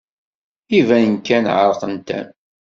[0.79, 2.27] Iban kan ɛerqent-am.